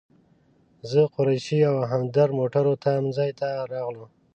زه، 0.89 1.01
قریشي 1.15 1.59
او 1.71 1.77
همدرد 1.91 2.31
موټرو 2.39 2.73
تم 2.83 3.03
ځای 3.17 3.31
ته 3.39 3.47
راغلو. 3.71 4.05